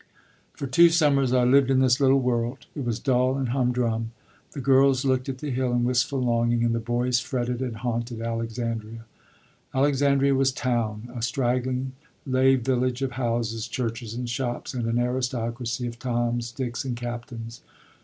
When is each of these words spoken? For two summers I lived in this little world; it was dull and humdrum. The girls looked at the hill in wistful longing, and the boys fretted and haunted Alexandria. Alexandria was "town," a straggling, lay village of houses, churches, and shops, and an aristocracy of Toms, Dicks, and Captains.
For 0.53 0.65
two 0.65 0.89
summers 0.89 1.31
I 1.31 1.43
lived 1.43 1.69
in 1.69 1.77
this 1.77 1.99
little 1.99 2.19
world; 2.19 2.65
it 2.73 2.83
was 2.83 2.97
dull 2.97 3.37
and 3.37 3.49
humdrum. 3.49 4.13
The 4.53 4.59
girls 4.59 5.05
looked 5.05 5.29
at 5.29 5.37
the 5.37 5.51
hill 5.51 5.71
in 5.73 5.83
wistful 5.83 6.19
longing, 6.19 6.63
and 6.63 6.73
the 6.73 6.79
boys 6.79 7.19
fretted 7.19 7.61
and 7.61 7.75
haunted 7.75 8.19
Alexandria. 8.19 9.05
Alexandria 9.75 10.33
was 10.33 10.51
"town," 10.51 11.11
a 11.15 11.21
straggling, 11.21 11.91
lay 12.25 12.55
village 12.55 13.03
of 13.03 13.11
houses, 13.11 13.67
churches, 13.67 14.15
and 14.15 14.27
shops, 14.27 14.73
and 14.73 14.87
an 14.87 14.97
aristocracy 14.97 15.85
of 15.85 15.99
Toms, 15.99 16.51
Dicks, 16.51 16.83
and 16.83 16.95
Captains. 16.97 17.61